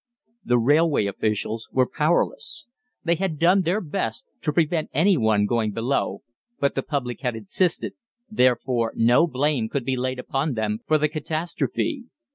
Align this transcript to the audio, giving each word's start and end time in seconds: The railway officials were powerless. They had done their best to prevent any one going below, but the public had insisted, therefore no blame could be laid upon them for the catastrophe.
The 0.43 0.57
railway 0.57 1.05
officials 1.05 1.69
were 1.71 1.87
powerless. 1.87 2.65
They 3.03 3.13
had 3.13 3.37
done 3.37 3.61
their 3.61 3.79
best 3.79 4.25
to 4.41 4.51
prevent 4.51 4.89
any 4.95 5.15
one 5.15 5.45
going 5.45 5.73
below, 5.73 6.23
but 6.59 6.73
the 6.73 6.81
public 6.81 7.21
had 7.21 7.35
insisted, 7.35 7.93
therefore 8.27 8.93
no 8.95 9.27
blame 9.27 9.69
could 9.69 9.85
be 9.85 9.95
laid 9.95 10.17
upon 10.17 10.53
them 10.55 10.79
for 10.87 10.97
the 10.97 11.07
catastrophe. 11.07 12.05